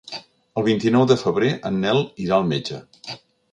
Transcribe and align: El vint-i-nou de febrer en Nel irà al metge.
El 0.61 0.63
vint-i-nou 0.67 1.05
de 1.11 1.17
febrer 1.25 1.53
en 1.71 1.79
Nel 1.85 2.03
irà 2.25 2.35
al 2.41 2.51
metge. 2.57 2.83